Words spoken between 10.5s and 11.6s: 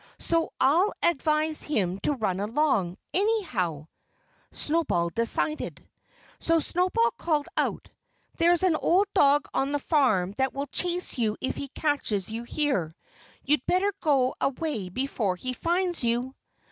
will chase you if